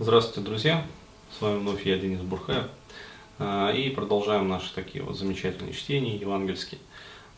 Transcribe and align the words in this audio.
Здравствуйте, 0.00 0.40
друзья! 0.40 0.84
С 1.38 1.40
вами 1.40 1.60
вновь 1.60 1.86
я, 1.86 1.96
Денис 1.96 2.20
Бурхаев. 2.20 2.64
А, 3.38 3.70
и 3.70 3.90
продолжаем 3.90 4.48
наши 4.48 4.74
такие 4.74 5.04
вот 5.04 5.16
замечательные 5.16 5.72
чтения 5.72 6.16
евангельские 6.16 6.80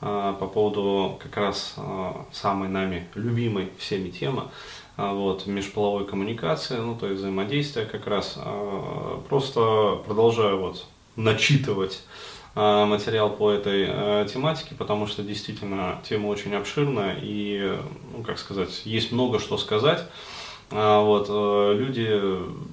а, 0.01 0.33
по 0.33 0.47
поводу 0.47 1.19
как 1.23 1.37
раз 1.37 1.75
а, 1.77 2.25
самой 2.33 2.71
нами 2.71 3.09
любимой 3.15 3.69
всеми 3.77 4.09
темы 4.09 4.45
вот, 4.97 5.47
межполовой 5.47 6.07
коммуникации, 6.07 6.79
ну 6.79 6.97
то 6.97 7.09
есть 7.09 7.19
взаимодействия 7.19 7.85
как 7.85 8.07
раз. 8.07 8.39
Просто 9.29 10.01
продолжаю 10.07 10.59
вот 10.59 10.87
начитывать 11.15 12.05
материал 12.55 13.29
по 13.29 13.51
этой 13.51 14.27
тематике, 14.29 14.75
потому 14.75 15.07
что 15.07 15.23
действительно 15.23 16.01
тема 16.09 16.29
очень 16.29 16.55
обширная 16.55 17.19
и, 17.21 17.79
ну 18.17 18.23
как 18.23 18.39
сказать, 18.39 18.81
есть 18.87 19.13
много 19.13 19.41
что 19.41 19.59
сказать. 19.59 20.09
А 20.71 21.01
вот, 21.01 21.27
э, 21.29 21.75
люди 21.79 22.09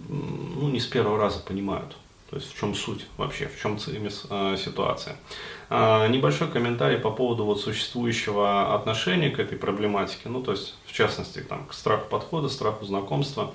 ну, 0.09 0.69
не 0.69 0.79
с 0.79 0.85
первого 0.85 1.17
раза 1.17 1.39
понимают, 1.39 1.95
то 2.29 2.37
есть 2.37 2.51
в 2.51 2.59
чем 2.59 2.73
суть 2.73 3.05
вообще, 3.17 3.47
в 3.47 3.61
чем 3.61 3.77
э, 3.77 4.57
ситуация. 4.57 5.15
А, 5.69 6.07
небольшой 6.07 6.49
комментарий 6.49 6.97
по 6.97 7.11
поводу 7.11 7.45
вот 7.45 7.61
существующего 7.61 8.75
отношения 8.75 9.29
к 9.29 9.39
этой 9.39 9.57
проблематике, 9.57 10.29
ну 10.29 10.41
то 10.41 10.51
есть 10.51 10.75
в 10.85 10.93
частности 10.93 11.39
там, 11.39 11.65
к 11.65 11.73
страху 11.73 12.09
подхода, 12.09 12.49
страху 12.49 12.85
знакомства. 12.85 13.53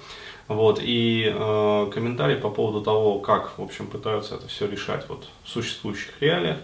Вот, 0.49 0.81
и 0.83 1.31
э, 1.31 1.91
комментарий 1.93 2.37
по 2.37 2.49
поводу 2.49 2.81
того, 2.81 3.19
как, 3.19 3.59
в 3.59 3.63
общем, 3.63 3.87
пытаются 3.87 4.37
это 4.37 4.49
все 4.49 4.67
решать 4.67 5.05
вот, 5.09 5.27
в 5.45 5.49
существующих 5.49 6.23
реалиях, 6.23 6.57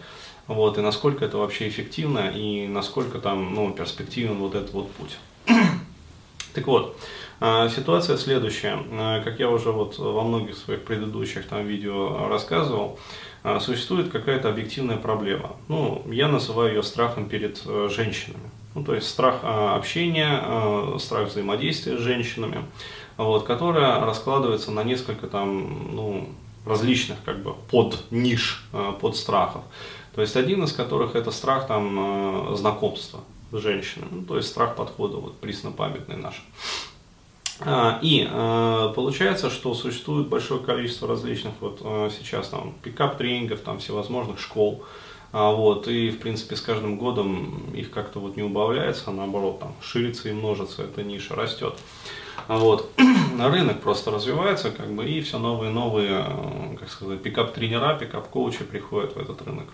вот, 0.47 0.79
и 0.79 0.81
насколько 0.81 1.25
это 1.25 1.37
вообще 1.37 1.69
эффективно, 1.69 2.31
и 2.35 2.67
насколько 2.67 3.19
там, 3.19 3.55
ну, 3.55 3.73
перспективен 3.73 4.39
вот 4.39 4.55
этот 4.55 4.73
вот 4.73 4.91
путь. 4.93 5.19
так 6.55 6.67
вот, 6.67 6.97
а, 6.97 7.24
ситуация 7.69 8.17
следующая. 8.17 8.79
А, 8.93 9.21
как 9.21 9.39
я 9.39 9.51
уже 9.51 9.71
вот 9.71 9.99
во 9.99 10.23
многих 10.23 10.57
своих 10.57 10.85
предыдущих 10.85 11.47
там 11.47 11.67
видео 11.67 12.29
рассказывал, 12.29 12.99
а, 13.43 13.61
существует 13.61 14.11
какая-то 14.11 14.49
объективная 14.49 14.97
проблема. 14.97 15.57
Ну, 15.69 16.03
я 16.07 16.29
называю 16.29 16.75
ее 16.75 16.83
страхом 16.83 17.29
перед 17.29 17.61
э, 17.67 17.89
женщинами. 17.91 18.51
Ну, 18.75 18.83
то 18.83 18.95
есть 18.95 19.09
страх 19.09 19.37
общения, 19.43 20.99
страх 20.99 21.29
взаимодействия 21.29 21.97
с 21.97 22.01
женщинами, 22.01 22.65
вот, 23.17 23.45
которая 23.45 24.01
раскладывается 24.01 24.73
на 24.73 24.83
несколько 24.83 25.29
там, 25.29 25.95
ну, 25.95 26.29
различных 26.67 27.19
как 27.25 27.41
бы 27.41 27.55
под 27.71 28.11
ниш, 28.11 28.65
под 29.01 29.17
страхов. 29.17 29.63
То 30.17 30.23
есть 30.23 30.35
один 30.35 30.65
из 30.65 30.73
которых 30.73 31.15
это 31.15 31.31
страх 31.31 31.69
там 31.69 32.57
знакомства 32.57 33.21
с 33.53 33.59
женщинами, 33.59 34.09
ну, 34.11 34.23
то 34.23 34.39
есть 34.39 34.49
страх 34.49 34.75
подхода 34.75 35.19
вот 35.19 35.39
преснопамятный 35.39 36.17
наш. 36.17 36.43
А, 37.61 37.99
и 38.03 38.27
а, 38.31 38.89
получается, 38.91 39.51
что 39.51 39.75
существует 39.75 40.29
большое 40.29 40.61
количество 40.61 41.07
различных 41.07 41.55
вот 41.61 41.81
а, 41.83 42.11
сейчас 42.11 42.49
там 42.49 42.75
пикап-тренингов, 42.83 43.61
там 43.61 43.79
всевозможных 43.79 44.41
школ, 44.41 44.85
вот, 45.33 45.89
и, 45.89 46.11
в 46.11 46.21
принципе, 46.21 46.55
с 46.55 46.61
каждым 46.61 46.97
годом 46.97 47.73
их 47.75 47.91
как-то 47.91 48.21
вот 48.21 48.37
не 48.37 48.45
убавляется, 48.45 49.05
а 49.09 49.11
наоборот, 49.11 49.59
там, 49.59 49.75
ширится 49.83 50.29
и 50.29 50.33
множится, 50.33 50.85
эта 50.85 51.03
ниша 51.03 51.35
растет. 51.35 51.75
Вот. 52.47 52.89
Рынок 53.41 53.81
просто 53.81 54.13
развивается, 54.13 54.71
как 54.71 54.93
бы, 54.93 55.05
и 55.05 55.21
все 55.23 55.39
новые 55.39 55.73
новые, 55.73 56.25
как 56.79 56.89
сказать, 56.89 57.21
пикап-тренера, 57.21 57.99
пикап-коучи 57.99 58.63
приходят 58.63 59.17
в 59.17 59.19
этот 59.19 59.43
рынок. 59.43 59.67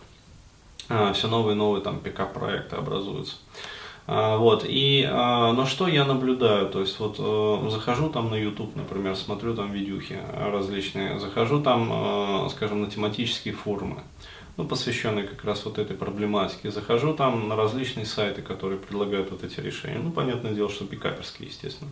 Все 1.13 1.29
новые 1.29 1.57
новые 1.57 1.83
там 1.83 2.01
пикап-проекты 2.01 2.77
образуются. 2.77 3.37
А, 4.07 4.37
вот, 4.37 4.65
и, 4.67 5.07
а, 5.09 5.53
но 5.53 5.67
что 5.67 5.87
я 5.87 6.05
наблюдаю, 6.05 6.69
то 6.69 6.81
есть 6.81 6.99
вот 6.99 7.17
э, 7.19 7.71
захожу 7.71 8.09
там 8.09 8.31
на 8.31 8.35
YouTube, 8.35 8.75
например, 8.75 9.15
смотрю 9.15 9.55
там 9.55 9.71
видюхи 9.71 10.19
различные, 10.37 11.21
захожу 11.21 11.61
там, 11.63 12.47
э, 12.47 12.49
скажем, 12.51 12.83
на 12.83 12.91
тематические 12.91 13.55
форумы, 13.55 14.03
ну, 14.57 14.65
посвященные 14.65 15.27
как 15.27 15.45
раз 15.45 15.65
вот 15.65 15.79
этой 15.79 15.97
проблематике, 15.97 16.71
захожу 16.71 17.15
там 17.15 17.49
на 17.49 17.57
различные 17.57 18.07
сайты, 18.07 18.43
которые 18.43 18.81
предлагают 18.81 19.31
вот 19.31 19.45
эти 19.45 19.61
решения, 19.61 20.01
ну, 20.03 20.11
понятное 20.11 20.53
дело, 20.53 20.71
что 20.71 20.87
пикаперские, 20.87 21.49
естественно. 21.49 21.91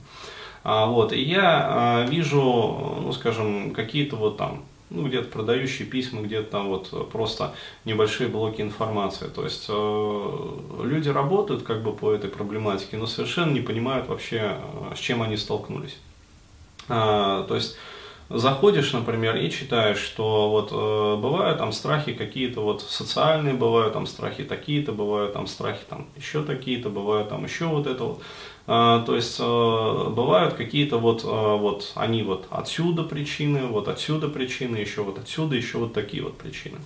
А, 0.65 0.87
вот, 0.87 1.13
и 1.13 1.23
я 1.23 2.05
вижу, 2.11 2.43
ну, 3.01 3.13
скажем, 3.13 3.73
какие-то 3.73 4.17
вот 4.17 4.37
там 4.37 4.65
ну, 4.91 5.07
где-то 5.07 5.29
продающие 5.29 5.87
письма, 5.87 6.23
где-то 6.23 6.51
там 6.51 6.69
вот 6.69 7.11
просто 7.11 7.55
небольшие 7.85 8.29
блоки 8.29 8.61
информации. 8.61 9.29
То 9.29 9.45
есть 9.45 9.67
э, 9.69 10.59
люди 10.85 11.09
работают 11.09 11.63
как 11.63 11.83
бы 11.83 11.93
по 11.93 12.13
этой 12.13 12.31
проблематике, 12.31 12.97
но 12.97 13.07
совершенно 13.07 13.53
не 13.53 13.61
понимают 13.61 14.09
вообще, 14.09 14.59
э, 14.59 14.95
с 14.97 14.99
чем 14.99 15.23
они 15.23 15.37
столкнулись. 15.37 15.97
А, 16.89 17.45
то 17.45 17.55
есть 17.55 17.77
заходишь, 18.29 18.93
например, 18.93 19.37
и 19.37 19.51
читаешь, 19.51 19.99
что 19.99 20.51
вот 20.51 20.71
э, 20.73 21.21
бывают 21.21 21.59
там 21.59 21.73
страхи 21.73 22.13
какие-то 22.13 22.61
вот 22.61 22.83
социальные, 22.83 23.55
бывают 23.55 23.95
там 23.95 24.07
страхи 24.07 24.45
такие-то, 24.45 24.93
бывают 24.93 25.33
там 25.33 25.47
страхи 25.47 25.81
там 25.89 26.07
еще 26.17 26.43
такие-то, 26.43 26.91
бывают 26.91 27.29
там 27.29 27.45
еще 27.45 27.67
вот 27.67 27.87
это 27.87 28.05
вот. 28.05 28.23
А, 28.71 29.03
то 29.05 29.17
есть 29.17 29.39
э, 29.41 29.43
бывают 29.43 30.53
какие-то 30.53 30.99
вот, 30.99 31.25
э, 31.25 31.27
вот 31.27 31.91
они 31.95 32.23
вот 32.23 32.49
отсюда 32.51 33.03
причины, 33.03 33.67
вот 33.67 33.89
отсюда 33.89 34.29
причины, 34.29 34.77
еще 34.77 35.01
вот 35.01 35.19
отсюда, 35.19 35.57
еще 35.57 35.79
вот 35.79 35.95
такие 35.95 36.23
вот 36.23 36.37
причины. 36.37 36.77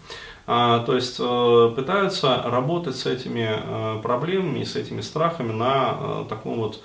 А, 0.46 0.84
то 0.84 0.94
есть 0.94 1.16
э, 1.18 1.72
пытаются 1.74 2.40
работать 2.44 2.94
с 2.94 3.06
этими 3.06 4.00
проблемами, 4.00 4.62
с 4.62 4.76
этими 4.76 5.00
страхами 5.00 5.52
на 5.52 6.24
таком 6.28 6.60
вот 6.60 6.82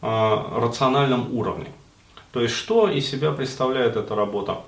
рациональном 0.00 1.32
уровне. 1.36 1.66
То 2.32 2.40
есть 2.40 2.54
что 2.54 2.88
из 2.88 3.08
себя 3.10 3.32
представляет 3.32 3.96
эта 3.96 4.14
работа? 4.14 4.58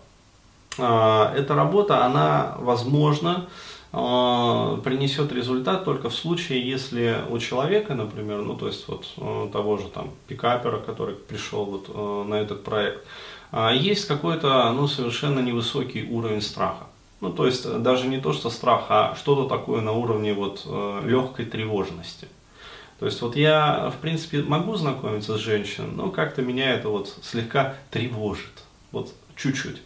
Эта 0.76 1.54
работа, 1.54 2.04
она 2.04 2.56
возможно 2.58 3.46
а, 3.94 4.78
принесет 4.78 5.32
результат 5.32 5.84
только 5.84 6.08
в 6.08 6.14
случае, 6.14 6.66
если 6.66 7.18
у 7.28 7.38
человека, 7.38 7.94
например, 7.94 8.40
ну 8.40 8.56
то 8.56 8.66
есть 8.66 8.88
вот 8.88 9.06
э, 9.18 9.48
того 9.52 9.76
же 9.76 9.88
там 9.88 10.10
пикапера, 10.28 10.78
который 10.78 11.14
пришел 11.14 11.66
вот 11.66 11.90
э, 11.92 12.24
на 12.26 12.36
этот 12.36 12.64
проект, 12.64 13.04
а, 13.50 13.70
есть 13.70 14.06
какой-то 14.08 14.72
ну 14.72 14.88
совершенно 14.88 15.40
невысокий 15.40 16.08
уровень 16.10 16.40
страха. 16.40 16.86
Ну 17.20 17.30
то 17.32 17.44
есть 17.44 17.70
даже 17.82 18.08
не 18.08 18.18
то, 18.18 18.32
что 18.32 18.48
страх, 18.48 18.86
а 18.88 19.14
что-то 19.14 19.46
такое 19.46 19.82
на 19.82 19.92
уровне 19.92 20.32
вот 20.32 20.62
э, 20.64 21.02
легкой 21.04 21.44
тревожности. 21.44 22.28
То 23.02 23.06
есть 23.06 23.20
вот 23.20 23.34
я, 23.34 23.90
в 23.90 24.00
принципе, 24.00 24.42
могу 24.42 24.76
знакомиться 24.76 25.36
с 25.36 25.40
женщиной, 25.40 25.88
но 25.92 26.10
как-то 26.10 26.40
меня 26.40 26.72
это 26.72 26.88
вот 26.88 27.18
слегка 27.24 27.74
тревожит. 27.90 28.62
Вот 28.92 29.12
чуть-чуть. 29.34 29.82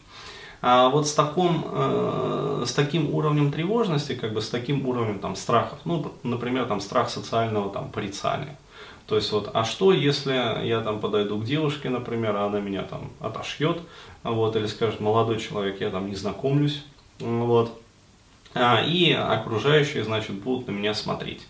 А 0.60 0.90
вот 0.90 1.08
с, 1.08 1.14
таким, 1.14 1.64
э, 1.66 2.64
с 2.66 2.74
таким 2.74 3.14
уровнем 3.14 3.50
тревожности, 3.52 4.14
как 4.14 4.34
бы 4.34 4.42
с 4.42 4.50
таким 4.50 4.86
уровнем 4.86 5.18
там, 5.18 5.34
страхов, 5.34 5.78
ну, 5.86 6.12
например, 6.24 6.66
там, 6.66 6.82
страх 6.82 7.08
социального 7.08 7.70
там, 7.70 7.88
порицания. 7.88 8.58
То 9.06 9.16
есть 9.16 9.32
вот, 9.32 9.48
а 9.54 9.64
что, 9.64 9.94
если 9.94 10.66
я 10.66 10.82
там 10.82 11.00
подойду 11.00 11.38
к 11.38 11.44
девушке, 11.46 11.88
например, 11.88 12.36
а 12.36 12.44
она 12.44 12.60
меня 12.60 12.82
там 12.82 13.10
отошьет, 13.20 13.80
вот, 14.24 14.56
или 14.56 14.66
скажет, 14.66 15.00
молодой 15.00 15.40
человек, 15.40 15.80
я 15.80 15.88
там 15.88 16.06
не 16.06 16.16
знакомлюсь, 16.16 16.84
вот, 17.20 17.80
а, 18.52 18.82
и 18.86 19.10
окружающие, 19.12 20.04
значит, 20.04 20.32
будут 20.32 20.66
на 20.66 20.72
меня 20.72 20.92
смотреть. 20.92 21.46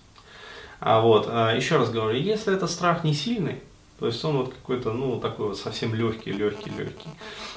А 0.81 1.01
вот, 1.01 1.27
а, 1.29 1.55
еще 1.55 1.77
раз 1.77 1.91
говорю, 1.91 2.19
если 2.19 2.55
этот 2.55 2.71
страх 2.71 3.05
не 3.05 3.15
сильный, 3.15 3.61
то 3.99 4.07
есть 4.07 4.23
он 4.25 4.37
вот 4.37 4.53
какой-то, 4.53 4.93
ну, 4.93 5.19
такой 5.19 5.49
вот 5.49 5.59
совсем 5.59 5.95
легкий, 5.95 6.33
легкий, 6.33 6.71
легкий. 6.71 7.09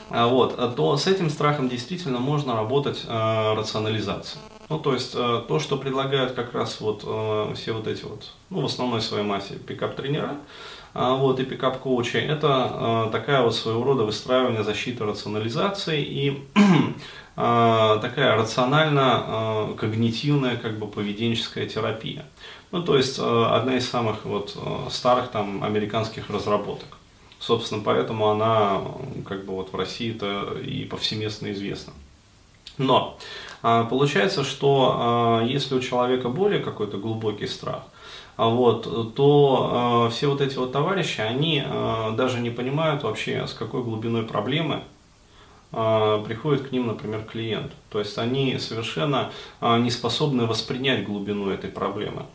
А 0.10 0.28
вот, 0.28 0.56
то 0.76 0.96
с 0.96 1.06
этим 1.06 1.30
страхом 1.30 1.68
действительно 1.68 2.20
можно 2.20 2.56
работать 2.56 3.04
э, 3.06 3.54
рационализацией. 3.56 4.42
Ну, 4.70 4.80
то 4.80 4.94
есть 4.94 5.14
э, 5.16 5.44
то, 5.48 5.60
что 5.60 5.78
предлагают 5.78 6.34
как 6.34 6.54
раз 6.54 6.80
вот 6.80 7.04
э, 7.06 7.54
все 7.56 7.74
вот 7.74 7.88
эти 7.88 8.04
вот, 8.04 8.32
ну, 8.50 8.62
в 8.62 8.66
основной 8.66 9.02
своей 9.02 9.26
массе 9.26 9.56
пикап-тренера, 9.56 10.38
э, 10.94 11.16
вот, 11.18 11.40
и 11.40 11.44
пикап-коучи, 11.44 12.18
это 12.18 13.08
э, 13.08 13.12
такая 13.12 13.42
вот 13.42 13.56
своего 13.56 13.84
рода 13.84 14.04
выстраивание 14.04 14.64
защиты 14.64 15.06
рационализации 15.06 16.04
и 16.04 16.48
такая 17.36 18.36
рационально-когнитивная, 18.36 20.58
как 20.58 20.78
бы, 20.78 20.88
поведенческая 20.88 21.68
терапия. 21.68 22.26
Ну, 22.72 22.84
то 22.84 22.96
есть, 22.96 23.18
э, 23.18 23.46
одна 23.52 23.78
из 23.78 23.90
самых 23.90 24.26
вот 24.26 24.56
э, 24.56 24.90
старых 24.92 25.30
там 25.30 25.64
американских 25.64 26.30
разработок. 26.30 26.98
Собственно, 27.40 27.82
поэтому 27.84 28.30
она 28.30 28.82
как 29.28 29.46
бы 29.46 29.54
вот 29.54 29.74
в 29.74 29.76
России-то 29.76 30.58
и 30.60 30.84
повсеместно 30.84 31.52
известна. 31.52 31.94
Но 32.78 33.18
э, 33.64 33.86
получается, 33.90 34.44
что 34.44 35.42
если 35.46 35.76
у 35.76 35.80
человека 35.80 36.30
более 36.30 36.60
какой-то 36.60 36.98
глубокий 36.98 37.48
страх, 37.48 37.84
вот, 38.38 39.16
то 39.16 40.10
все 40.14 40.28
вот 40.28 40.40
эти 40.40 40.56
вот 40.58 40.72
товарищи, 40.72 41.20
они 41.20 41.62
даже 42.16 42.40
не 42.40 42.50
понимают 42.50 43.04
вообще, 43.04 43.46
с 43.46 43.54
какой 43.54 43.84
глубиной 43.84 44.24
проблемы 44.24 44.84
приходит 45.72 46.68
к 46.68 46.72
ним, 46.72 46.88
например, 46.88 47.24
клиент. 47.24 47.72
То 47.90 48.00
есть 48.00 48.18
они 48.18 48.58
совершенно 48.58 49.32
э, 49.62 49.78
не 49.80 49.92
способны 49.92 50.46
воспринять 50.48 51.06
глубину 51.06 51.50
этой 51.50 51.70
проблемы. 51.70 52.26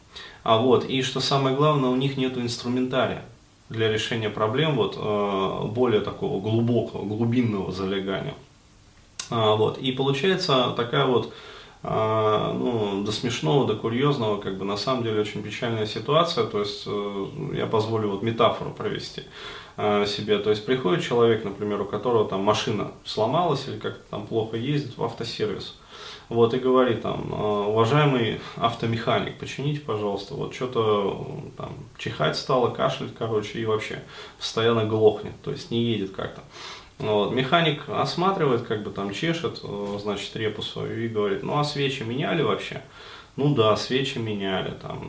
А 0.44 0.58
вот, 0.58 0.84
и 0.84 1.02
что 1.02 1.20
самое 1.20 1.56
главное, 1.56 1.90
у 1.90 1.96
них 1.96 2.16
нет 2.16 2.36
инструментария. 2.38 3.24
для 3.70 3.88
решения 3.88 4.30
проблем 4.30 4.76
вот, 4.76 4.96
э, 4.96 5.66
более 5.68 6.00
такого 6.00 6.40
глубокого, 6.40 7.04
глубинного 7.04 7.72
залегания. 7.72 8.34
А, 9.30 9.56
вот. 9.56 9.78
И 9.78 9.92
получается 9.92 10.72
такая 10.76 11.06
вот 11.06 11.32
а, 11.32 11.32
ну, 11.84 13.02
до 13.04 13.12
смешного, 13.12 13.66
до 13.66 13.76
курьезного, 13.76 14.40
как 14.40 14.56
бы 14.56 14.64
на 14.64 14.76
самом 14.78 15.02
деле 15.02 15.20
очень 15.20 15.42
печальная 15.42 15.86
ситуация. 15.86 16.44
То 16.44 16.60
есть 16.60 16.84
э, 16.86 17.26
я 17.52 17.66
позволю 17.66 18.10
вот 18.10 18.22
метафору 18.22 18.70
провести 18.70 19.24
э, 19.76 20.06
себе. 20.06 20.38
То 20.38 20.50
есть 20.50 20.64
приходит 20.64 21.04
человек, 21.04 21.44
например, 21.44 21.82
у 21.82 21.84
которого 21.84 22.26
там 22.26 22.40
машина 22.40 22.92
сломалась 23.04 23.68
или 23.68 23.78
как-то 23.78 24.02
там 24.10 24.26
плохо 24.26 24.56
ездит 24.56 24.96
в 24.96 25.04
автосервис. 25.04 25.74
Вот, 26.30 26.54
и 26.54 26.58
говорит 26.58 27.02
там, 27.02 27.32
«Э, 27.32 27.66
уважаемый 27.68 28.40
автомеханик, 28.56 29.38
почините, 29.38 29.80
пожалуйста, 29.80 30.34
вот 30.34 30.54
что-то 30.54 31.42
там 31.58 31.74
чихать 31.98 32.38
стало, 32.38 32.70
кашлять, 32.70 33.14
короче, 33.14 33.58
и 33.58 33.66
вообще 33.66 34.02
постоянно 34.38 34.86
глохнет, 34.86 35.34
то 35.42 35.50
есть 35.50 35.70
не 35.70 35.82
едет 35.82 36.12
как-то. 36.12 36.40
Вот. 36.98 37.32
Механик 37.32 37.88
осматривает, 37.88 38.62
как 38.62 38.82
бы 38.82 38.90
там 38.90 39.12
чешет, 39.12 39.60
э, 39.62 39.98
значит, 40.00 40.34
репу 40.36 40.62
и 40.84 41.08
говорит, 41.08 41.42
ну 41.42 41.58
а 41.58 41.64
свечи 41.64 42.02
меняли 42.02 42.42
вообще? 42.42 42.82
Ну 43.36 43.52
да, 43.54 43.76
свечи 43.76 44.18
меняли, 44.18 44.70
там, 44.80 45.00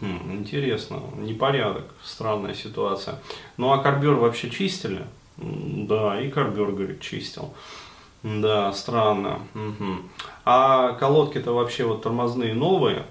э, 0.00 0.04
интересно, 0.32 1.02
непорядок, 1.18 1.84
странная 2.02 2.54
ситуация. 2.54 3.16
Ну 3.58 3.72
а 3.72 3.78
карбюр 3.78 4.14
вообще 4.14 4.48
чистили? 4.48 5.04
Да, 5.36 6.20
и 6.20 6.30
карбюр, 6.30 6.72
говорит, 6.72 7.00
чистил. 7.00 7.52
Да, 8.22 8.72
странно. 8.72 9.40
Угу. 9.54 9.96
А 10.44 10.92
колодки-то 10.92 11.52
вообще 11.52 11.84
вот 11.84 12.02
тормозные 12.02 12.54
новые? 12.54 13.04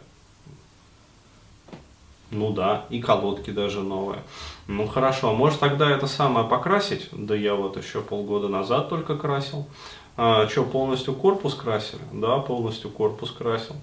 Ну 2.31 2.51
да, 2.51 2.85
и 2.89 3.01
колодки 3.01 3.51
даже 3.51 3.81
новые. 3.81 4.23
Ну 4.67 4.87
хорошо, 4.87 5.31
а 5.31 5.33
может 5.33 5.59
тогда 5.59 5.91
это 5.91 6.07
самое 6.07 6.47
покрасить? 6.47 7.09
Да 7.11 7.35
я 7.35 7.55
вот 7.55 7.77
еще 7.77 8.01
полгода 8.01 8.47
назад 8.47 8.89
только 8.89 9.17
красил. 9.17 9.67
А, 10.15 10.47
что, 10.47 10.63
полностью 10.63 11.13
корпус 11.13 11.55
красили? 11.55 12.01
Да, 12.13 12.39
полностью 12.39 12.89
корпус 12.89 13.31
красил. 13.31 13.75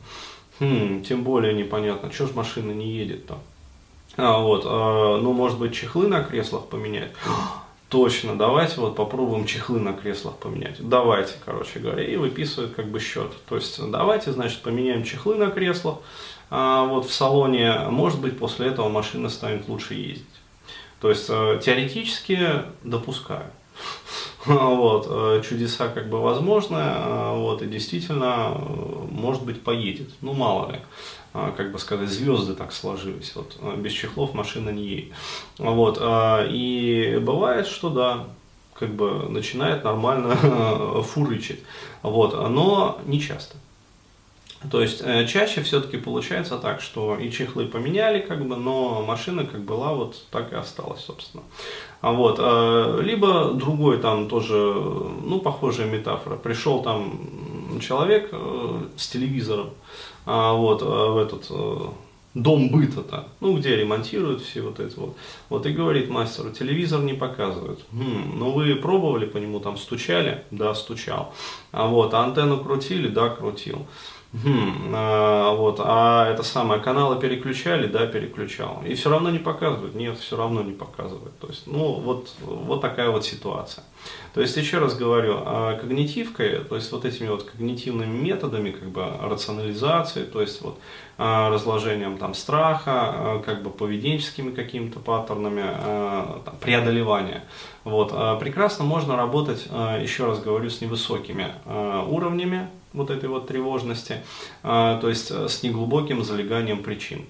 Хм, 0.60 1.02
тем 1.02 1.24
более 1.24 1.52
непонятно, 1.52 2.10
что 2.10 2.26
ж 2.26 2.34
машина 2.34 2.72
не 2.72 2.90
едет-то? 2.90 3.38
А, 4.16 4.38
вот, 4.38 4.62
а, 4.64 5.18
ну 5.18 5.32
может 5.32 5.58
быть 5.58 5.74
чехлы 5.74 6.08
на 6.08 6.24
креслах 6.24 6.66
поменять? 6.66 7.12
Точно, 7.88 8.36
давайте 8.36 8.80
вот 8.80 8.96
попробуем 8.96 9.46
чехлы 9.46 9.80
на 9.80 9.94
креслах 9.94 10.36
поменять. 10.36 10.76
Давайте, 10.78 11.34
короче 11.42 11.78
говоря, 11.78 12.04
и 12.04 12.16
выписывают 12.16 12.74
как 12.74 12.88
бы 12.88 13.00
счет. 13.00 13.32
То 13.48 13.56
есть 13.56 13.80
давайте, 13.90 14.32
значит, 14.32 14.60
поменяем 14.60 15.04
чехлы 15.04 15.36
на 15.36 15.46
креслах 15.50 15.98
а, 16.50 16.84
вот 16.84 17.06
в 17.06 17.12
салоне. 17.14 17.86
Может 17.88 18.20
быть, 18.20 18.38
после 18.38 18.66
этого 18.66 18.90
машина 18.90 19.30
станет 19.30 19.68
лучше 19.68 19.94
ездить. 19.94 20.26
То 21.00 21.10
есть 21.10 21.26
э, 21.28 21.60
теоретически 21.62 22.38
допускаю. 22.82 23.46
Вот, 24.46 25.06
э, 25.10 25.42
чудеса 25.46 25.88
как 25.88 26.08
бы 26.08 26.22
возможны, 26.22 26.78
э, 26.78 27.34
вот, 27.36 27.60
и 27.60 27.66
действительно, 27.66 28.50
может 29.10 29.44
быть, 29.44 29.62
поедет. 29.62 30.08
Ну, 30.22 30.32
мало 30.32 30.72
ли, 30.72 30.78
как 31.32 31.72
бы 31.72 31.78
сказать, 31.78 32.08
звезды 32.08 32.54
так 32.54 32.72
сложились. 32.72 33.34
Вот, 33.36 33.56
без 33.76 33.92
чехлов 33.92 34.34
машина 34.34 34.70
не 34.70 34.84
едет. 34.84 35.12
Вот, 35.58 35.98
и 36.02 37.18
бывает, 37.22 37.66
что 37.66 37.90
да, 37.90 38.24
как 38.74 38.94
бы 38.94 39.28
начинает 39.28 39.84
нормально 39.84 40.36
фурычить. 41.02 41.60
Вот, 42.02 42.32
но 42.34 43.00
не 43.06 43.20
часто. 43.20 43.56
То 44.70 44.82
есть 44.82 45.02
э, 45.04 45.26
чаще 45.26 45.62
все-таки 45.62 45.98
получается 45.98 46.58
так, 46.58 46.80
что 46.80 47.16
и 47.16 47.30
чехлы 47.30 47.66
поменяли, 47.66 48.18
как 48.18 48.44
бы, 48.44 48.56
но 48.56 49.04
машина 49.06 49.46
как 49.46 49.60
была, 49.60 49.94
вот 49.94 50.24
так 50.30 50.52
и 50.52 50.56
осталась, 50.56 51.00
собственно. 51.00 51.44
А 52.00 52.12
вот, 52.12 52.38
э, 52.40 53.00
либо 53.02 53.52
другой 53.52 53.98
там 53.98 54.28
тоже, 54.28 54.54
ну, 54.54 55.40
похожая 55.40 55.86
метафора. 55.86 56.36
Пришел 56.36 56.82
там 56.82 57.78
человек 57.80 58.30
э, 58.32 58.82
с 58.96 59.08
телевизором, 59.08 59.70
а, 60.26 60.52
вот, 60.54 60.82
в 60.82 61.16
этот 61.16 61.50
дом 62.34 62.70
быта-то, 62.70 63.28
ну, 63.40 63.56
где 63.56 63.76
ремонтируют 63.76 64.42
все 64.42 64.62
вот 64.62 64.80
это 64.80 65.00
вот. 65.00 65.16
Вот 65.48 65.66
и 65.66 65.70
говорит 65.70 66.08
мастеру, 66.10 66.50
телевизор 66.50 67.00
не 67.00 67.14
показывают. 67.14 67.80
Хм, 67.92 68.38
ну, 68.38 68.50
вы 68.52 68.74
пробовали 68.74 69.26
по 69.26 69.38
нему, 69.38 69.60
там, 69.60 69.76
стучали? 69.76 70.44
Да, 70.50 70.74
стучал. 70.74 71.32
А 71.72 71.86
вот, 71.86 72.14
а 72.14 72.24
антенну 72.24 72.58
крутили? 72.58 73.08
Да, 73.08 73.28
крутил. 73.28 73.86
Хм, 74.30 74.92
а, 74.94 75.54
вот, 75.54 75.80
а 75.82 76.30
это 76.30 76.42
самое, 76.42 76.82
каналы 76.82 77.18
переключали, 77.18 77.86
да, 77.86 78.06
переключал. 78.06 78.82
И 78.86 78.92
все 78.92 79.08
равно 79.08 79.30
не 79.30 79.38
показывают, 79.38 79.94
нет, 79.94 80.18
все 80.18 80.36
равно 80.36 80.62
не 80.62 80.72
показывают. 80.72 81.38
То 81.38 81.46
есть, 81.46 81.66
ну, 81.66 81.94
вот, 81.94 82.34
вот 82.42 82.82
такая 82.82 83.08
вот 83.08 83.24
ситуация. 83.24 83.84
То 84.34 84.42
есть, 84.42 84.54
еще 84.58 84.78
раз 84.78 84.94
говорю, 84.94 85.36
а 85.38 85.78
когнитивкой, 85.78 86.58
то 86.58 86.76
есть, 86.76 86.92
вот 86.92 87.06
этими 87.06 87.28
вот 87.28 87.44
когнитивными 87.44 88.14
методами, 88.14 88.70
как 88.70 88.90
бы, 88.90 89.06
рационализации, 89.22 90.24
то 90.24 90.42
есть, 90.42 90.60
вот, 90.60 90.78
а, 91.16 91.48
разложением 91.48 92.18
там 92.18 92.34
страха, 92.34 92.92
а, 92.94 93.42
как 93.42 93.62
бы, 93.62 93.70
поведенческими 93.70 94.50
какими-то 94.50 95.00
паттернами, 95.00 95.64
там, 96.44 96.54
преодолевания, 96.60 97.44
вот, 97.84 98.10
прекрасно 98.40 98.84
можно 98.84 99.16
работать, 99.16 99.66
еще 100.02 100.26
раз 100.26 100.40
говорю, 100.40 100.68
с 100.68 100.82
невысокими 100.82 101.54
уровнями, 102.08 102.68
вот 102.92 103.10
этой 103.10 103.28
вот 103.28 103.46
тревожности, 103.46 104.22
а, 104.62 104.98
то 105.00 105.08
есть 105.08 105.30
э, 105.30 105.48
с 105.48 105.62
неглубоким 105.62 106.24
залеганием 106.24 106.82
причин. 106.82 107.24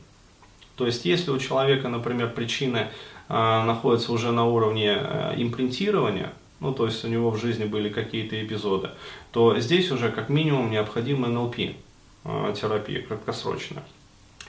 То 0.76 0.86
есть 0.86 1.04
если 1.04 1.30
у 1.30 1.38
человека, 1.38 1.88
например, 1.88 2.30
причины 2.30 2.88
а, 3.28 3.64
находятся 3.64 4.12
уже 4.12 4.30
на 4.30 4.46
уровне 4.46 4.96
э, 4.98 5.34
импринтирования, 5.36 6.32
ну 6.60 6.72
то 6.72 6.86
есть 6.86 7.04
у 7.04 7.08
него 7.08 7.30
в 7.30 7.38
жизни 7.38 7.64
были 7.64 7.88
какие-то 7.88 8.40
эпизоды, 8.42 8.90
то 9.32 9.58
здесь 9.58 9.90
уже 9.90 10.10
как 10.10 10.28
минимум 10.28 10.70
необходима 10.70 11.28
НЛП 11.28 11.56
а, 12.24 12.52
терапия 12.52 13.02
краткосрочная. 13.02 13.82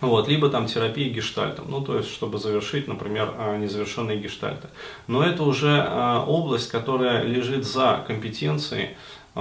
Вот, 0.01 0.29
либо 0.29 0.49
там 0.49 0.67
терапия 0.67 1.09
гештальтом, 1.09 1.65
ну 1.69 1.81
то 1.81 1.97
есть 1.97 2.09
чтобы 2.09 2.37
завершить, 2.37 2.87
например, 2.87 3.33
незавершенные 3.57 4.17
гештальты. 4.17 4.69
Но 5.07 5.21
это 5.21 5.43
уже 5.43 5.83
область, 6.25 6.69
которая 6.71 7.23
лежит 7.23 7.65
за 7.65 8.01
компетенцией 8.07 8.91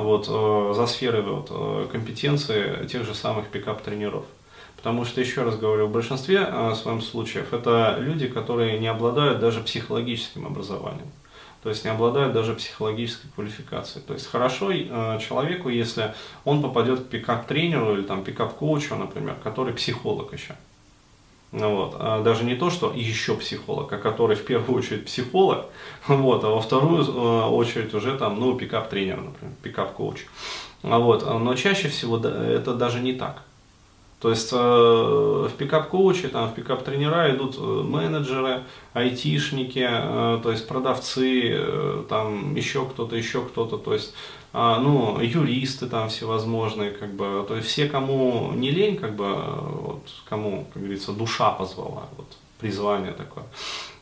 вот, 0.03 0.27
э, 0.29 0.73
за 0.75 0.87
сферой 0.87 1.23
вот, 1.23 1.49
э, 1.51 1.89
компетенции 1.91 2.87
тех 2.87 3.05
же 3.05 3.15
самых 3.15 3.49
пикап-тренеров. 3.49 4.25
Потому 4.77 5.05
что, 5.05 5.21
еще 5.21 5.43
раз 5.43 5.57
говорю, 5.57 5.87
в 5.87 5.93
большинстве 5.93 6.47
э, 6.49 6.75
своем 6.75 7.01
случаев 7.01 7.53
это 7.53 7.97
люди, 7.99 8.29
которые 8.29 8.79
не 8.79 8.89
обладают 8.89 9.41
даже 9.41 9.61
психологическим 9.61 10.47
образованием. 10.47 11.09
То 11.63 11.71
есть 11.71 11.85
не 11.85 11.91
обладают 11.91 12.33
даже 12.33 12.55
психологической 12.55 13.31
квалификацией. 13.35 14.05
То 14.07 14.15
есть 14.15 14.27
хорошо 14.27 14.73
человеку, 15.19 15.69
если 15.69 16.15
он 16.45 16.63
попадет 16.63 17.01
к 17.01 17.09
пикап-тренеру 17.09 17.95
или 17.95 18.03
там 18.03 18.23
пикап-коучу, 18.23 18.95
например, 18.95 19.35
который 19.43 19.75
психолог 19.75 20.33
еще. 20.33 20.55
Вот. 21.53 21.97
А 21.99 22.23
даже 22.23 22.45
не 22.45 22.55
то, 22.55 22.69
что 22.69 22.93
еще 22.95 23.35
психолог, 23.35 23.93
а 23.93 23.99
который 23.99 24.37
в 24.37 24.45
первую 24.45 24.79
очередь 24.79 25.07
психолог, 25.07 25.67
вот, 26.09 26.45
а 26.45 26.49
во 26.49 26.61
вторую 26.61 27.05
э, 27.05 27.47
очередь 27.49 27.95
уже 27.95 28.17
там, 28.17 28.39
ну, 28.39 28.55
пикап-тренер, 28.55 29.21
например, 29.21 29.55
пикап-коуч. 29.63 30.27
А 30.83 30.99
вот. 30.99 31.27
Но 31.27 31.55
чаще 31.55 31.89
всего 31.89 32.19
это 32.19 32.75
даже 32.75 33.01
не 33.01 33.15
так. 33.15 33.43
То 34.21 34.31
есть 34.31 34.53
э, 34.53 34.57
в 34.57 35.53
пикап-коучи, 35.57 36.29
там, 36.29 36.51
в 36.51 36.55
пикап-тренера 36.55 37.35
идут 37.35 37.57
э, 37.57 37.61
менеджеры, 37.61 38.65
айтишники, 38.93 39.89
то 40.43 40.51
есть 40.51 40.67
продавцы, 40.67 42.05
там 42.09 42.55
еще 42.57 42.85
кто-то, 42.85 43.15
еще 43.15 43.43
кто-то, 43.43 43.79
то 43.79 43.95
есть 43.95 44.13
а, 44.13 44.38
ну, 44.53 45.21
юристы 45.21 45.87
там 45.87 46.09
всевозможные, 46.09 46.91
как 46.91 47.13
бы, 47.13 47.45
то 47.47 47.57
есть 47.57 47.69
все, 47.69 47.87
кому 47.87 48.53
не 48.55 48.71
лень, 48.71 48.97
как 48.97 49.15
бы, 49.15 49.35
вот, 49.35 50.09
кому, 50.29 50.67
как 50.73 50.83
говорится, 50.83 51.13
душа 51.13 51.51
позвала, 51.51 52.09
вот, 52.17 52.27
призвание 52.59 53.13
такое. 53.13 53.45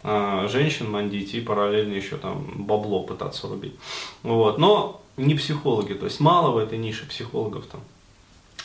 А, 0.02 0.46
женщин 0.48 0.90
мандить 0.90 1.34
и 1.34 1.40
параллельно 1.40 1.94
еще 1.94 2.16
там 2.16 2.46
бабло 2.54 3.02
пытаться 3.02 3.48
рубить. 3.48 3.74
Вот, 4.22 4.58
но 4.58 5.00
не 5.16 5.34
психологи, 5.34 5.94
то 5.94 6.04
есть 6.04 6.20
мало 6.20 6.52
в 6.52 6.58
этой 6.58 6.78
нише 6.78 7.06
психологов 7.08 7.66
там. 7.66 7.80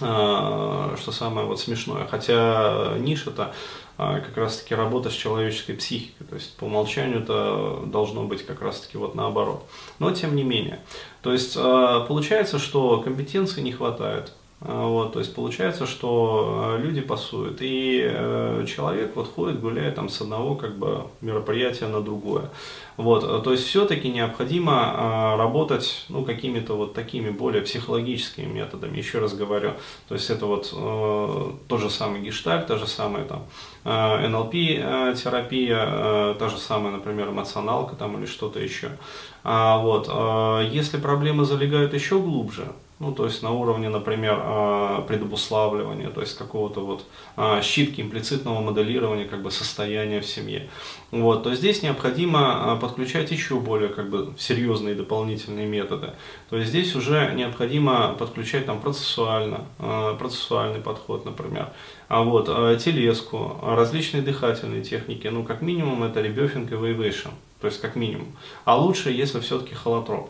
А, 0.02 0.96
что 1.00 1.12
самое 1.12 1.48
вот 1.48 1.60
смешное. 1.60 2.08
Хотя 2.08 2.96
ниша-то 3.00 3.44
а, 3.44 3.54
как 3.98 4.36
раз-таки 4.36 4.74
работа 4.74 5.10
с 5.10 5.14
человеческой 5.14 5.74
психикой. 5.74 6.28
То 6.28 6.36
есть 6.36 6.56
по 6.58 6.66
умолчанию 6.66 7.22
это 7.22 7.84
должно 7.86 8.24
быть 8.24 8.46
как 8.46 8.62
раз-таки 8.62 8.98
вот 8.98 9.16
наоборот. 9.16 9.66
Но 10.00 10.12
тем 10.12 10.36
не 10.36 10.44
менее. 10.44 10.80
То 11.22 11.32
есть 11.32 11.56
а, 11.58 12.06
получается, 12.06 12.60
что 12.60 13.02
компетенции 13.02 13.62
не 13.62 13.72
хватает. 13.72 14.34
А, 14.64 14.88
вот, 14.88 15.14
то 15.14 15.20
есть 15.20 15.34
получается, 15.34 15.88
что 15.88 16.76
э, 16.78 16.82
люди 16.84 17.02
пасуют, 17.02 17.58
и 17.62 18.02
э, 18.04 18.64
человек 18.68 19.16
вот 19.16 19.34
ходит, 19.34 19.60
гуляет 19.60 19.96
там 19.96 20.08
с 20.08 20.22
одного 20.22 20.54
как 20.54 20.78
бы 20.78 21.08
мероприятия 21.22 21.88
на 21.88 22.00
другое. 22.02 22.44
Вот, 22.96 23.44
то 23.44 23.52
есть 23.52 23.66
все-таки 23.66 24.10
необходимо 24.10 24.74
э, 25.34 25.38
работать 25.38 26.06
ну, 26.10 26.24
какими-то 26.24 26.76
вот 26.76 26.94
такими 26.94 27.32
более 27.32 27.64
психологическими 27.64 28.46
методами, 28.46 28.98
еще 28.98 29.18
раз 29.18 29.34
говорю. 29.34 29.72
То 30.08 30.14
есть 30.14 30.30
это 30.30 30.46
вот 30.46 30.72
э, 30.72 31.52
тот 31.68 31.80
же 31.80 31.90
самый 31.90 32.22
гештальт, 32.22 32.68
та 32.68 32.78
же 32.78 32.86
самая 32.86 33.26
там 33.26 33.46
э, 33.84 34.28
НЛП-терапия, 34.28 35.86
э, 35.88 36.36
та 36.38 36.50
же 36.50 36.58
самая, 36.60 36.92
например, 36.92 37.30
эмоционалка 37.30 37.96
там 37.96 38.16
или 38.20 38.28
что-то 38.28 38.60
еще. 38.60 38.92
А, 39.44 39.80
вот, 39.80 40.08
э, 40.08 40.70
если 40.72 40.98
проблемы 40.98 41.46
залегают 41.46 41.96
еще 41.96 42.20
глубже, 42.20 42.68
ну, 43.02 43.12
то 43.12 43.26
есть 43.26 43.42
на 43.42 43.52
уровне, 43.52 43.90
например, 43.90 44.38
а, 44.40 45.02
предобуславливания, 45.02 46.10
то 46.12 46.22
есть 46.22 46.38
какого-то 46.38 46.82
вот 46.82 47.04
а, 47.36 47.60
щитки 47.64 48.00
имплицитного 48.00 48.62
моделирования 48.62 49.26
как 49.26 49.42
бы 49.42 49.50
состояния 49.50 50.22
в 50.22 50.26
семье. 50.28 50.70
Вот, 51.10 51.42
то 51.42 51.56
здесь 51.56 51.82
необходимо 51.82 52.74
а, 52.74 52.76
подключать 52.76 53.32
еще 53.32 53.60
более 53.60 53.90
как 53.90 54.12
бы 54.12 54.36
серьезные 54.38 54.94
дополнительные 54.94 55.66
методы. 55.66 56.12
То 56.52 56.58
есть 56.58 56.70
здесь 56.70 56.96
уже 56.96 57.34
необходимо 57.34 58.14
подключать 58.20 58.68
там 58.68 58.80
процессуально, 58.80 59.66
процессуальный 60.20 60.80
подход, 60.80 61.26
например, 61.26 61.70
а 62.08 62.22
вот 62.22 62.46
телеску, 62.84 63.58
различные 63.64 64.22
дыхательные 64.22 64.84
техники, 64.84 65.28
ну 65.28 65.44
как 65.44 65.64
минимум 65.64 66.04
это 66.04 66.22
ребёфинг 66.22 66.72
и 66.72 66.76
вейвейшн, 66.76 67.30
то 67.62 67.68
есть 67.68 67.82
как 67.82 67.96
минимум. 67.96 68.28
А 68.64 68.78
лучше, 68.78 69.10
если 69.10 69.40
все-таки 69.40 69.74
холотроп. 69.74 70.30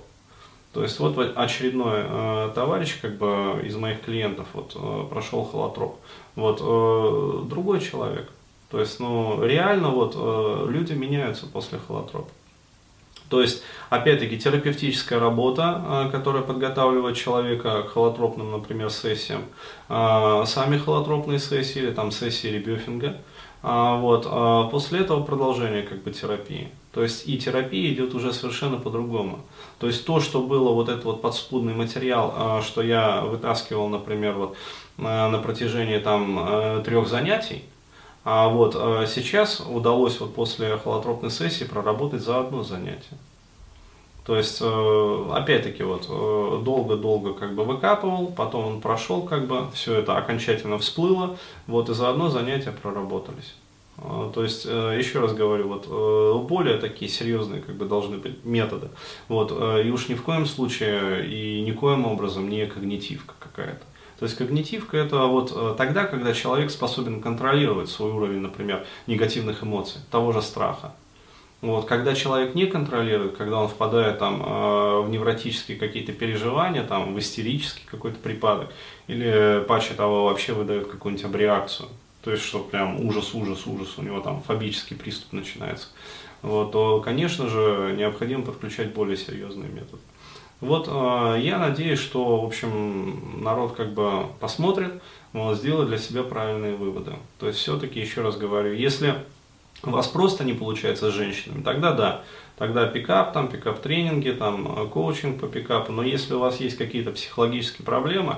То 0.74 0.84
есть 0.84 1.00
вот 1.00 1.18
очередной 1.36 2.02
э, 2.04 2.52
товарищ 2.56 3.00
как 3.02 3.18
бы 3.18 3.62
из 3.64 3.76
моих 3.76 4.02
клиентов 4.02 4.48
вот 4.54 4.72
э, 4.76 5.04
прошел 5.10 5.44
холотроп. 5.44 6.00
Вот 6.36 6.62
э, 6.62 7.50
другой 7.50 7.82
человек. 7.82 8.30
То 8.70 8.80
есть, 8.80 9.02
ну, 9.02 9.44
реально 9.44 9.90
вот 9.90 10.16
э, 10.16 10.66
люди 10.70 10.94
меняются 10.94 11.46
после 11.46 11.78
холотропа. 11.78 12.30
То 13.28 13.42
есть, 13.42 13.64
опять-таки, 13.90 14.40
терапевтическая 14.40 15.20
работа, 15.20 16.08
э, 16.08 16.12
которая 16.12 16.42
подготавливает 16.42 17.18
человека 17.18 17.84
к 17.84 17.90
холотропным, 17.90 18.52
например, 18.52 18.90
сессиям, 18.90 19.44
э, 19.90 20.44
сами 20.46 20.78
холотропные 20.78 21.40
сессии 21.40 21.80
или 21.80 21.92
там 21.92 22.12
сессии 22.12 22.48
ребёфинга, 22.48 23.18
а, 23.62 23.98
вот, 23.98 24.26
а 24.30 24.70
после 24.70 25.02
этого 25.02 25.24
продолжение 25.24 25.84
как 25.84 26.02
бы 26.04 26.12
терапии. 26.12 26.72
То 26.94 27.04
есть 27.04 27.28
и 27.28 27.38
терапия 27.38 27.94
идет 27.94 28.14
уже 28.14 28.34
совершенно 28.34 28.78
по-другому. 28.78 29.40
То 29.80 29.88
есть 29.88 30.06
то, 30.06 30.20
что 30.20 30.42
было 30.42 30.74
вот 30.74 30.90
этот 30.90 31.06
вот 31.06 31.22
подспудный 31.22 31.74
материал, 31.74 32.34
а, 32.36 32.62
что 32.62 32.82
я 32.82 33.22
вытаскивал, 33.22 33.88
например, 33.88 34.34
вот 34.34 34.58
на 34.98 35.40
протяжении 35.40 35.98
там 35.98 36.38
э, 36.48 36.84
трех 36.86 37.08
занятий, 37.08 37.64
а 38.24 38.50
вот 38.50 38.74
сейчас 39.10 39.60
удалось 39.62 40.20
вот 40.20 40.36
после 40.36 40.78
холотропной 40.78 41.32
сессии 41.32 41.64
проработать 41.64 42.22
за 42.22 42.42
одно 42.42 42.62
занятие. 42.62 43.18
То 44.26 44.38
есть, 44.38 44.60
э, 44.62 45.30
опять-таки, 45.34 45.82
вот 45.84 46.06
э, 46.08 46.62
долго-долго 46.64 47.34
как 47.34 47.56
бы 47.56 47.66
выкапывал, 47.66 48.28
потом 48.28 48.66
он 48.68 48.82
прошел, 48.82 49.24
как 49.24 49.48
бы 49.48 49.66
все 49.74 49.96
это 49.96 50.16
окончательно 50.16 50.78
всплыло, 50.78 51.38
вот 51.66 51.90
и 51.90 51.94
за 51.94 52.10
одно 52.10 52.30
занятие 52.30 52.72
проработались. 52.72 53.56
А, 54.02 54.32
то 54.34 54.44
есть, 54.44 54.66
э, 54.66 54.96
еще 54.98 55.20
раз 55.20 55.34
говорю, 55.34 55.68
вот 55.68 56.48
более 56.48 56.78
такие 56.78 57.10
серьезные 57.10 57.62
как 57.62 57.76
бы 57.76 57.86
должны 57.86 58.18
быть 58.18 58.44
методы. 58.44 58.90
Вот, 59.28 59.52
и 59.52 59.90
уж 59.92 60.10
ни 60.10 60.16
в 60.16 60.24
коем 60.24 60.46
случае 60.46 61.28
и 61.28 61.62
никоим 61.62 62.06
образом 62.06 62.50
не 62.50 62.66
когнитивка 62.66 63.34
какая-то. 63.40 63.86
То 64.20 64.26
есть 64.26 64.38
когнитивка 64.38 64.98
это 64.98 65.26
вот 65.26 65.78
тогда, 65.78 66.06
когда 66.06 66.34
человек 66.34 66.70
способен 66.70 67.22
контролировать 67.22 67.90
свой 67.90 68.12
уровень, 68.12 68.40
например, 68.40 68.86
негативных 69.08 69.64
эмоций, 69.64 70.02
того 70.12 70.32
же 70.32 70.42
страха. 70.42 70.94
Вот, 71.62 71.86
когда 71.86 72.16
человек 72.16 72.56
не 72.56 72.66
контролирует, 72.66 73.38
когда 73.38 73.60
он 73.60 73.68
впадает 73.68 74.18
там, 74.18 74.42
э, 74.42 75.02
в 75.02 75.10
невротические 75.10 75.78
какие-то 75.78 76.12
переживания, 76.12 76.84
там, 76.84 77.14
в 77.14 77.20
истерический 77.20 77.86
какой-то 77.86 78.18
припадок, 78.18 78.70
или 79.08 79.64
паче 79.68 79.94
того 79.94 80.26
вообще 80.26 80.54
выдает 80.54 80.88
какую-нибудь 80.88 81.26
абреакцию, 81.26 81.90
то 82.24 82.32
есть, 82.32 82.44
что 82.44 82.60
прям 82.60 83.06
ужас, 83.06 83.34
ужас, 83.34 83.66
ужас, 83.66 83.96
у 83.98 84.02
него 84.02 84.20
там 84.20 84.42
фобический 84.42 84.96
приступ 84.96 85.34
начинается, 85.34 85.88
вот, 86.42 86.72
то, 86.72 87.02
конечно 87.02 87.48
же, 87.48 87.96
необходимо 87.98 88.44
подключать 88.44 88.94
более 88.94 89.18
серьезные 89.18 89.70
методы. 89.70 90.02
Вот 90.60 90.88
э, 90.88 91.40
я 91.42 91.58
надеюсь, 91.58 92.00
что, 92.00 92.42
в 92.42 92.46
общем, 92.46 93.42
народ 93.44 93.74
как 93.74 93.94
бы 93.94 94.28
посмотрит, 94.40 95.02
вот, 95.34 95.58
сделает 95.58 95.90
для 95.90 95.98
себя 95.98 96.22
правильные 96.22 96.76
выводы. 96.76 97.14
То 97.40 97.48
есть, 97.48 97.60
все-таки, 97.60 98.00
еще 98.00 98.22
раз 98.22 98.38
говорю, 98.38 98.74
если 98.74 99.16
у 99.84 99.90
вас 99.90 100.08
просто 100.08 100.44
не 100.44 100.54
получается 100.54 101.10
с 101.10 101.14
женщинами, 101.16 101.64
тогда 101.64 101.94
да, 101.94 102.24
тогда 102.58 102.86
пикап, 102.86 103.34
там, 103.34 103.48
пикап-тренинги, 103.48 104.30
там, 104.30 104.80
э, 104.80 104.88
коучинг 104.88 105.40
по 105.40 105.48
пикапу, 105.48 105.92
но 105.92 106.04
если 106.04 106.36
у 106.36 106.40
вас 106.40 106.60
есть 106.60 106.78
какие-то 106.78 107.10
психологические 107.10 107.84
проблемы, 107.84 108.38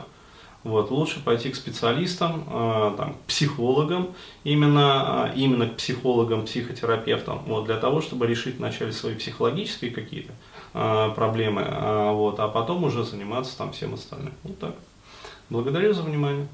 вот, 0.63 0.91
лучше 0.91 1.23
пойти 1.23 1.49
к 1.49 1.55
специалистам, 1.55 2.45
э, 2.49 2.93
там, 2.97 3.13
к 3.13 3.27
психологам, 3.27 4.09
именно, 4.43 5.31
э, 5.33 5.37
именно 5.37 5.67
к 5.67 5.75
психологам, 5.75 6.45
психотерапевтам, 6.45 7.39
вот, 7.45 7.65
для 7.65 7.77
того, 7.77 8.01
чтобы 8.01 8.27
решить 8.27 8.57
вначале 8.57 8.91
свои 8.91 9.15
психологические 9.15 9.91
какие-то 9.91 10.33
э, 10.73 11.11
проблемы, 11.15 11.61
э, 11.61 12.11
вот, 12.13 12.39
а 12.39 12.47
потом 12.47 12.83
уже 12.83 13.03
заниматься 13.03 13.57
там 13.57 13.71
всем 13.73 13.93
остальным. 13.93 14.33
Вот 14.43 14.59
так. 14.59 14.75
Благодарю 15.49 15.93
за 15.93 16.03
внимание. 16.03 16.47